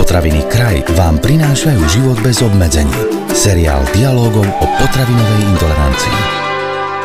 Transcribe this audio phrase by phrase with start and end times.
[0.00, 2.88] Potraviny Kraj vám prinášajú život bez obmedzení.
[3.36, 6.18] Seriál dialogov o potravinovej intolerancii.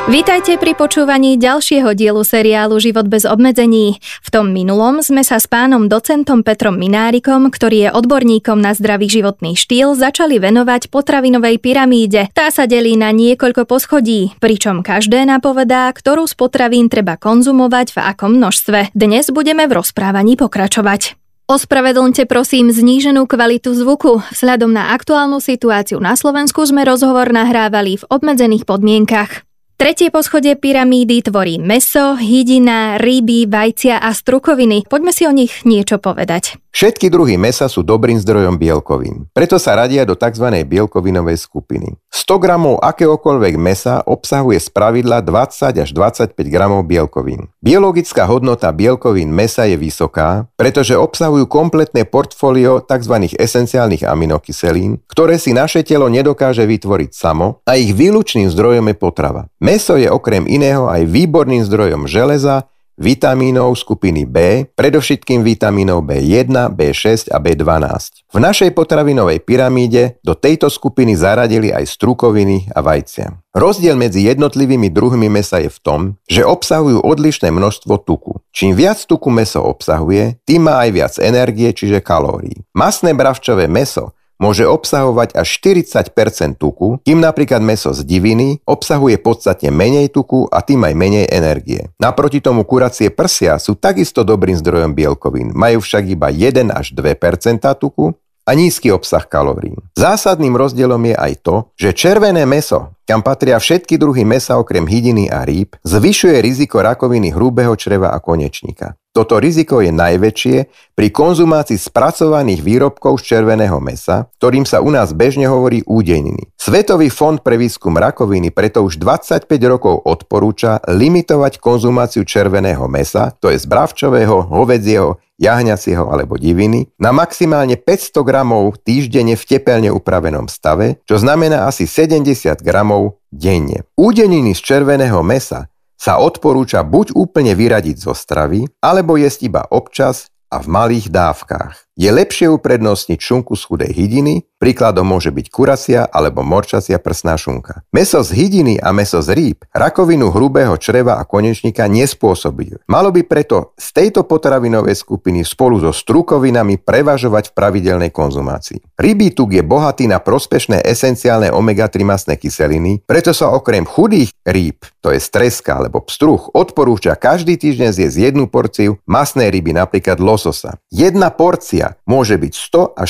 [0.07, 4.00] Vítajte pri počúvaní ďalšieho dielu seriálu Život bez obmedzení.
[4.00, 9.12] V tom minulom sme sa s pánom docentom Petrom Minárikom, ktorý je odborníkom na zdravý
[9.12, 12.32] životný štýl, začali venovať potravinovej pyramíde.
[12.32, 18.00] Tá sa delí na niekoľko poschodí, pričom každé napovedá, ktorú z potravín treba konzumovať v
[18.07, 18.96] akom množstve.
[18.96, 21.25] Dnes budeme v rozprávaní pokračovať.
[21.46, 24.18] Ospravedlňte prosím zníženú kvalitu zvuku.
[24.33, 29.46] Vzhľadom na aktuálnu situáciu na Slovensku sme rozhovor nahrávali v obmedzených podmienkach.
[29.78, 34.89] Tretie poschodie pyramídy tvorí meso, hydina, ryby, vajcia a strukoviny.
[34.89, 36.58] Poďme si o nich niečo povedať.
[36.75, 40.44] Všetky druhy mesa sú dobrým zdrojom bielkovín, preto sa radia do tzv.
[40.67, 41.95] bielkovinovej skupiny.
[42.11, 47.47] 100 gramov akéhokoľvek mesa obsahuje z pravidla 20 až 25 gramov bielkovín.
[47.64, 53.31] Biologická hodnota bielkovín mesa je vysoká, pretože obsahujú kompletné portfólio tzv.
[53.39, 59.47] esenciálnych aminokyselín, ktoré si naše telo nedokáže vytvoriť samo a ich výlučným zdrojom je potrava.
[59.64, 67.31] Meso je okrem iného aj výborným zdrojom železa, vitamínov skupiny B, predovšetkým vitamínov B1, B6
[67.31, 68.25] a B12.
[68.31, 73.35] V našej potravinovej pyramíde do tejto skupiny zaradili aj strukoviny a vajcia.
[73.55, 78.43] Rozdiel medzi jednotlivými druhmi mesa je v tom, že obsahujú odlišné množstvo tuku.
[78.52, 82.67] Čím viac tuku meso obsahuje, tým má aj viac energie, čiže kalórií.
[82.75, 89.72] Masné bravčové meso môže obsahovať až 40% tuku, kým napríklad meso z diviny obsahuje podstatne
[89.72, 91.92] menej tuku a tým aj menej energie.
[91.97, 97.64] Naproti tomu kuracie prsia sú takisto dobrým zdrojom bielkovín, majú však iba 1 až 2%
[97.80, 99.73] tuku a nízky obsah kalórií.
[99.97, 105.33] Zásadným rozdielom je aj to, že červené meso, kam patria všetky druhy mesa okrem hydiny
[105.33, 108.94] a rýb, zvyšuje riziko rakoviny hrubého čreva a konečníka.
[109.16, 110.58] Toto riziko je najväčšie
[110.91, 116.52] pri konzumácii spracovaných výrobkov z červeného mesa, ktorým sa u nás bežne hovorí údejniny.
[116.59, 123.48] Svetový fond pre výskum rakoviny preto už 25 rokov odporúča limitovať konzumáciu červeného mesa, to
[123.48, 130.52] je z bravčového, hovedzieho, jahňacieho alebo diviny, na maximálne 500 gramov týždenne v tepelne upravenom
[130.52, 133.88] stave, čo znamená asi 70 gramov denne.
[133.96, 135.72] Údeniny z červeného mesa
[136.06, 141.84] sa odporúča buď úplne vyradiť zo stravy, alebo jesť iba občas a v malých dávkach.
[141.96, 147.88] Je lepšie uprednostniť šunku z chudej hydiny, príkladom môže byť kuracia alebo morčacia prsná šunka.
[147.96, 152.84] Meso z hydiny a meso z rýb rakovinu hrubého čreva a konečníka nespôsobujú.
[152.92, 159.00] Malo by preto z tejto potravinovej skupiny spolu so strukovinami prevažovať v pravidelnej konzumácii.
[159.00, 164.84] Rybí tuk je bohatý na prospešné esenciálne omega-3 masné kyseliny, preto sa okrem chudých rýb,
[165.00, 170.76] to je streska alebo pstruh, odporúča každý týždeň zjesť jednu porciu masnej ryby, napríklad lososa.
[170.92, 172.53] Jedna porcia môže byť
[172.97, 173.09] 100 až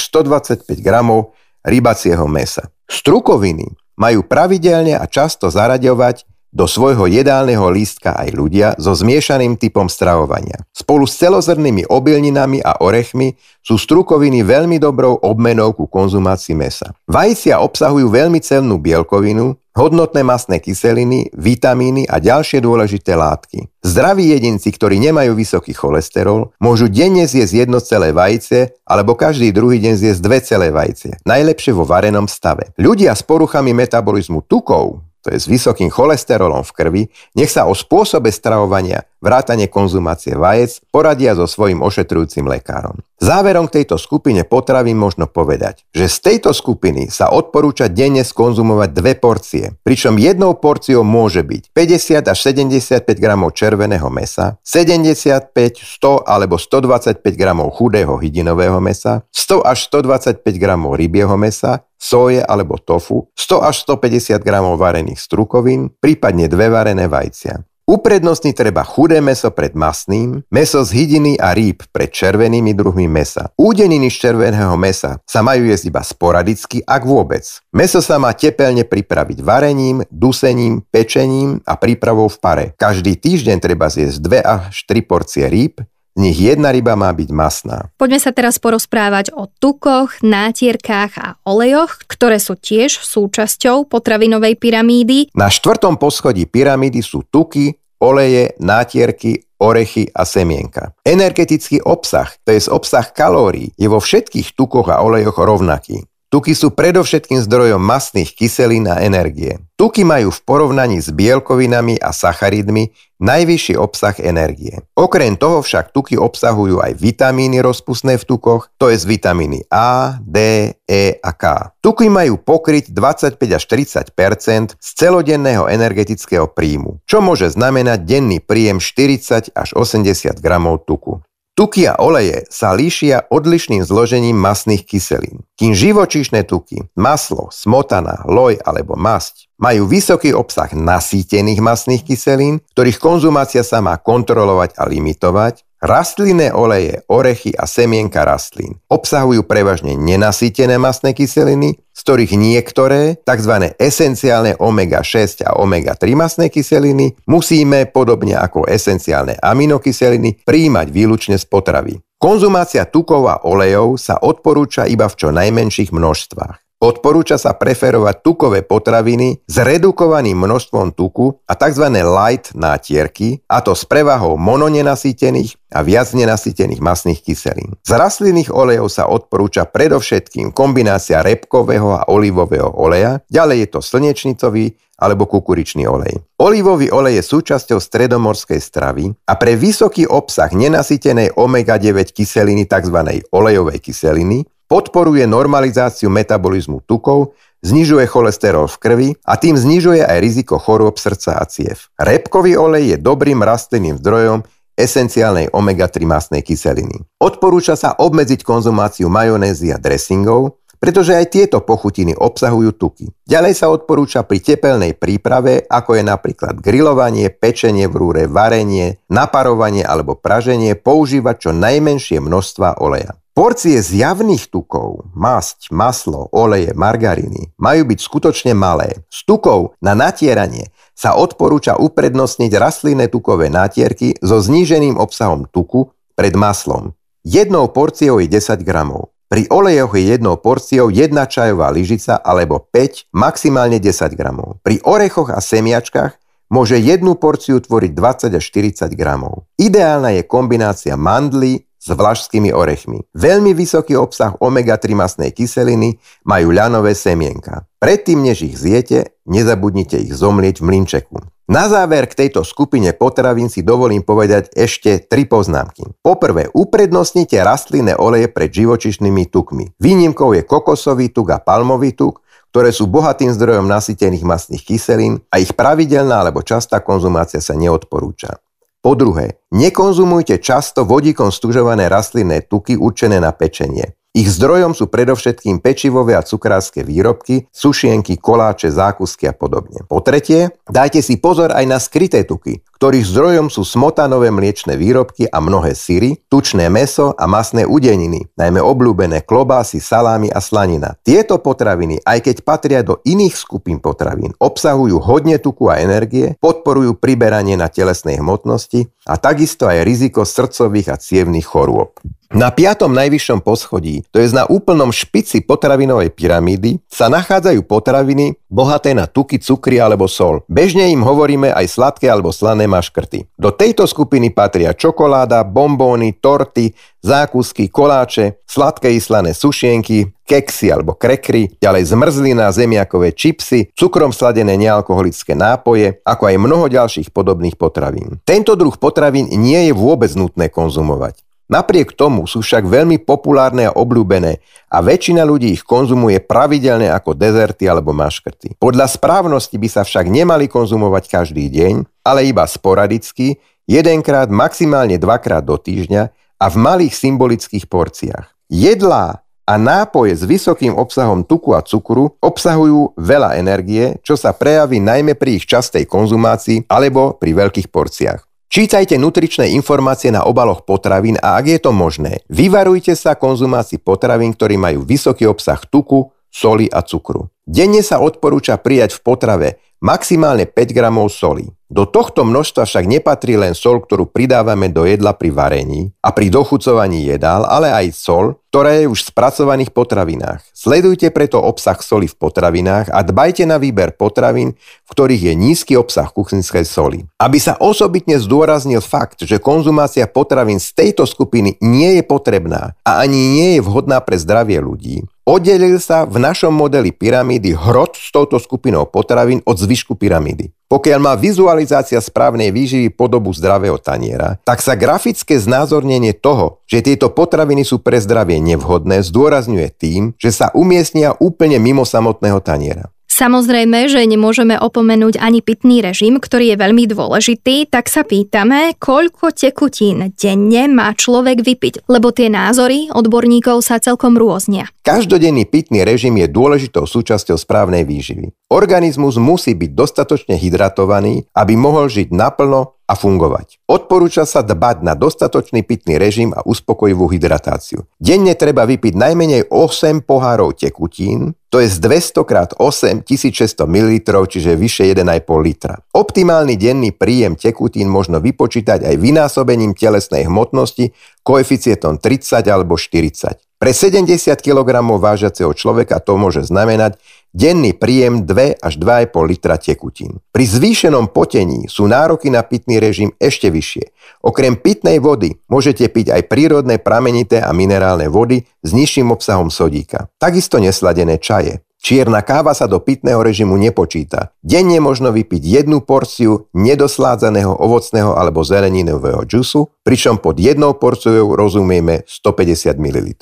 [0.68, 2.68] 125 gramov rybacieho mesa.
[2.86, 9.92] Strukoviny majú pravidelne a často zaraďovať do svojho jedálneho lístka aj ľudia so zmiešaným typom
[9.92, 10.64] stravovania.
[10.72, 16.96] Spolu s celozrnými obilninami a orechmi sú strukoviny veľmi dobrou obmenou ku konzumácii mesa.
[17.12, 23.68] Vajcia obsahujú veľmi cennú bielkovinu, hodnotné masné kyseliny, vitamíny a ďalšie dôležité látky.
[23.84, 29.84] Zdraví jedinci, ktorí nemajú vysoký cholesterol, môžu denne zjesť jedno celé vajce alebo každý druhý
[29.84, 32.72] deň zjesť dve celé vajce, najlepšie vo varenom stave.
[32.80, 37.04] Ľudia s poruchami metabolizmu tukov to je s vysokým cholesterolom v krvi,
[37.34, 43.02] nech sa o spôsobe stravovania, vrátane konzumácie vajec, poradia so svojím ošetrujúcim lekárom.
[43.18, 48.90] Záverom k tejto skupine potravy možno povedať, že z tejto skupiny sa odporúča denne skonzumovať
[48.94, 56.22] dve porcie, pričom jednou porciou môže byť 50 až 75 gramov červeného mesa, 75, 100
[56.22, 63.34] alebo 125 gramov chudého hydinového mesa, 100 až 125 gramov rybieho mesa, soje alebo tofu,
[63.34, 67.66] 100 až 150 gramov varených strukovín, prípadne dve varené vajcia.
[67.86, 73.54] Uprednostniť treba chudé meso pred masným, meso z hydiny a rýb pred červenými druhmi mesa.
[73.62, 77.46] Údeniny z červeného mesa sa majú jesť iba sporadicky, ak vôbec.
[77.70, 82.66] Meso sa má tepelne pripraviť varením, dusením, pečením a prípravou v pare.
[82.74, 85.78] Každý týždeň treba zjesť 2 až 3 porcie rýb,
[86.16, 87.92] z nich jedna ryba má byť masná.
[88.00, 95.36] Poďme sa teraz porozprávať o tukoch, nátierkách a olejoch, ktoré sú tiež súčasťou potravinovej pyramídy.
[95.36, 100.96] Na štvrtom poschodí pyramídy sú tuky, oleje, nátierky, orechy a semienka.
[101.04, 106.00] Energetický obsah, to je obsah kalórií, je vo všetkých tukoch a olejoch rovnaký.
[106.34, 109.62] Tuky sú predovšetkým zdrojom masných kyselín a energie.
[109.78, 112.92] Tuky majú v porovnaní s bielkovinami a sacharidmi
[113.22, 114.84] najvyšší obsah energie.
[114.98, 120.72] Okrem toho však tuky obsahujú aj vitamíny rozpustné v tukoch, to je vitamíny A, D,
[120.84, 121.72] E a K.
[121.80, 128.82] Tuky majú pokryť 25 až 30 z celodenného energetického príjmu, čo môže znamenať denný príjem
[128.82, 131.22] 40 až 80 gramov tuku.
[131.56, 135.48] Tuky a oleje sa líšia odlišným zložením masných kyselín.
[135.56, 143.00] Kým živočíšne tuky, maslo, smotana, loj alebo masť majú vysoký obsah nasýtených masných kyselín, ktorých
[143.00, 150.82] konzumácia sa má kontrolovať a limitovať, Rastlinné oleje, orechy a semienka rastlín obsahujú prevažne nenasýtené
[150.82, 153.70] masné kyseliny, z ktorých niektoré, tzv.
[153.78, 162.02] esenciálne omega-6 a omega-3 masné kyseliny, musíme, podobne ako esenciálne aminokyseliny, príjmať výlučne z potravy.
[162.18, 166.65] Konzumácia tukov a olejov sa odporúča iba v čo najmenších množstvách.
[166.86, 171.82] Odporúča sa preferovať tukové potraviny s redukovaným množstvom tuku a tzv.
[171.90, 177.74] light nátierky, a to s prevahou mononenasýtených a viac nenasýtených masných kyselín.
[177.82, 184.78] Z rastlinných olejov sa odporúča predovšetkým kombinácia repkového a olivového oleja, ďalej je to slnečnicový
[185.02, 186.22] alebo kukuričný olej.
[186.38, 193.26] Olivový olej je súčasťou stredomorskej stravy a pre vysoký obsah nenasýtenej omega-9 kyseliny tzv.
[193.34, 200.62] olejovej kyseliny podporuje normalizáciu metabolizmu tukov, znižuje cholesterol v krvi a tým znižuje aj riziko
[200.62, 201.90] chorôb srdca a ciev.
[201.98, 204.46] Repkový olej je dobrým rastlinným zdrojom
[204.76, 207.02] esenciálnej omega-3 masnej kyseliny.
[207.18, 213.08] Odporúča sa obmedziť konzumáciu majonézy a dressingov, pretože aj tieto pochutiny obsahujú tuky.
[213.26, 219.82] Ďalej sa odporúča pri tepelnej príprave, ako je napríklad grilovanie, pečenie v rúre, varenie, naparovanie
[219.82, 223.18] alebo praženie, používať čo najmenšie množstva oleja.
[223.36, 229.04] Porcie z javných tukov, masť, maslo, oleje, margariny majú byť skutočne malé.
[229.12, 236.32] Z tukov na natieranie sa odporúča uprednostniť rastlinné tukové nátierky so zníženým obsahom tuku pred
[236.32, 236.96] maslom.
[237.28, 239.12] Jednou porciou je 10 gramov.
[239.28, 244.64] Pri olejoch je jednou porciou jedna čajová lyžica alebo 5, maximálne 10 gramov.
[244.64, 246.16] Pri orechoch a semiačkách
[246.48, 249.44] môže jednu porciu tvoriť 20 až 40 gramov.
[249.60, 253.06] Ideálna je kombinácia mandly, s vlašskými orechmi.
[253.14, 257.70] Veľmi vysoký obsah omega-3 masnej kyseliny majú ľanové semienka.
[257.78, 261.22] Predtým, než ich zjete, nezabudnite ich zomlieť v mlinčeku.
[261.46, 265.86] Na záver k tejto skupine potravín si dovolím povedať ešte tri poznámky.
[266.02, 269.78] Poprvé, uprednostnite rastlinné oleje pred živočišnými tukmi.
[269.78, 275.38] Výnimkou je kokosový tuk a palmový tuk, ktoré sú bohatým zdrojom nasýtených masných kyselín a
[275.38, 278.42] ich pravidelná alebo častá konzumácia sa neodporúča.
[278.86, 283.98] Po druhé, nekonzumujte často vodíkom stužované rastlinné tuky určené na pečenie.
[284.14, 289.84] Ich zdrojom sú predovšetkým pečivové a cukrárske výrobky, sušienky, koláče, zákusky a podobne.
[289.90, 295.32] Po tretie, dajte si pozor aj na skryté tuky, ktorých zdrojom sú smotanové mliečne výrobky
[295.32, 301.00] a mnohé syry, tučné meso a masné udeniny, najmä obľúbené klobásy, salámy a slanina.
[301.02, 307.00] Tieto potraviny, aj keď patria do iných skupín potravín, obsahujú hodne tuku a energie, podporujú
[307.00, 311.96] priberanie na telesnej hmotnosti a takisto aj riziko srdcových a cievných chorôb.
[312.34, 318.98] Na piatom najvyššom poschodí, to je na úplnom špici potravinovej pyramídy, sa nachádzajú potraviny bohaté
[318.98, 320.42] na tuky, cukry alebo sol.
[320.50, 323.30] Bežne im hovoríme aj sladké alebo slané maškrty.
[323.38, 326.74] Do tejto skupiny patria čokoláda, bombóny, torty,
[327.06, 334.58] zákusky, koláče, sladké i slané sušienky, keksy alebo krekry, ďalej zmrzlina, zemiakové čipsy, cukrom sladené
[334.58, 338.18] nealkoholické nápoje, ako aj mnoho ďalších podobných potravín.
[338.26, 341.22] Tento druh potravín nie je vôbec nutné konzumovať.
[341.46, 347.14] Napriek tomu sú však veľmi populárne a obľúbené a väčšina ľudí ich konzumuje pravidelne ako
[347.14, 348.58] dezerty alebo maškrty.
[348.58, 353.38] Podľa správnosti by sa však nemali konzumovať každý deň, ale iba sporadicky,
[353.70, 356.10] jedenkrát, maximálne dvakrát do týždňa
[356.42, 358.26] a v malých symbolických porciách.
[358.50, 364.82] Jedlá a nápoje s vysokým obsahom tuku a cukru obsahujú veľa energie, čo sa prejaví
[364.82, 368.35] najmä pri ich častej konzumácii alebo pri veľkých porciách.
[368.56, 374.32] Čítajte nutričné informácie na obaloch potravín a ak je to možné, vyvarujte sa konzumácii potravín,
[374.32, 377.28] ktorí majú vysoký obsah tuku, soli a cukru.
[377.44, 379.50] Denne sa odporúča prijať v potrave
[379.84, 381.52] maximálne 5 gramov soli.
[381.66, 386.30] Do tohto množstva však nepatrí len sol, ktorú pridávame do jedla pri varení a pri
[386.30, 390.46] dochucovaní jedál, ale aj sol, ktorá je už v spracovaných potravinách.
[390.54, 394.54] Sledujte preto obsah soli v potravinách a dbajte na výber potravín,
[394.86, 397.10] v ktorých je nízky obsah kuchynskej soli.
[397.18, 403.02] Aby sa osobitne zdôraznil fakt, že konzumácia potravín z tejto skupiny nie je potrebná a
[403.02, 408.14] ani nie je vhodná pre zdravie ľudí, Oddelil sa v našom modeli pyramídy hrot s
[408.14, 410.54] touto skupinou potravín od zvyšku pyramídy.
[410.70, 417.10] Pokiaľ má vizualizácia správnej výživy podobu zdravého taniera, tak sa grafické znázornenie toho, že tieto
[417.10, 422.94] potraviny sú pre zdravie nevhodné, zdôrazňuje tým, že sa umiestnia úplne mimo samotného taniera.
[423.16, 429.32] Samozrejme, že nemôžeme opomenúť ani pitný režim, ktorý je veľmi dôležitý, tak sa pýtame, koľko
[429.32, 434.68] tekutín denne má človek vypiť, lebo tie názory odborníkov sa celkom rôznia.
[434.84, 438.36] Každodenný pitný režim je dôležitou súčasťou správnej výživy.
[438.52, 443.66] Organizmus musí byť dostatočne hydratovaný, aby mohol žiť naplno a fungovať.
[443.66, 447.90] Odporúča sa dbať na dostatočný pitný režim a uspokojivú hydratáciu.
[447.98, 453.94] Denne treba vypiť najmenej 8 pohárov tekutín, to je z 200 x 8 1600 ml,
[454.28, 455.02] čiže vyše 1,5
[455.40, 455.82] litra.
[455.98, 460.94] Optimálny denný príjem tekutín možno vypočítať aj vynásobením telesnej hmotnosti
[461.26, 463.46] koeficientom 30 alebo 40.
[463.56, 467.00] Pre 70 kg vážiaceho človeka to môže znamenať
[467.36, 470.24] denný príjem 2 až 2,5 litra tekutín.
[470.32, 473.92] Pri zvýšenom potení sú nároky na pitný režim ešte vyššie.
[474.24, 480.08] Okrem pitnej vody môžete piť aj prírodné pramenité a minerálne vody s nižším obsahom sodíka.
[480.16, 481.65] Takisto nesladené čaje.
[481.86, 484.34] Čierna káva sa do pitného režimu nepočíta.
[484.42, 492.02] Denne možno vypiť jednu porciu nedosládzaného ovocného alebo zeleninového džusu, pričom pod jednou porciou rozumieme
[492.10, 493.14] 150 ml.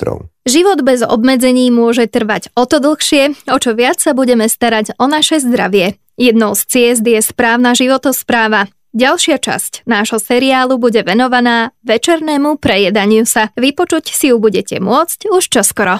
[0.48, 5.12] Život bez obmedzení môže trvať o to dlhšie, o čo viac sa budeme starať o
[5.12, 6.00] naše zdravie.
[6.16, 8.72] Jednou z ciest je správna životospráva.
[8.94, 13.50] Ďalšia časť nášho seriálu bude venovaná večernému prejedaniu sa.
[13.58, 15.98] Vypočuť si ju budete môcť už čoskoro.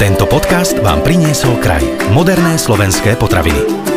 [0.00, 1.84] Tento podcast vám priniesol kraj.
[2.16, 3.93] Moderné slovenské potraviny.